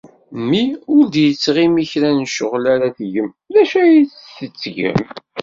Mi 0.49 0.63
ur 0.95 1.03
d-yettɣimi 1.13 1.83
kra 1.91 2.11
n 2.11 2.27
ccɣel 2.31 2.65
ara 2.73 2.87
tgem, 2.97 3.29
d 3.53 3.55
acu 3.61 3.77
ay 3.83 3.95
tettgem? 4.37 4.99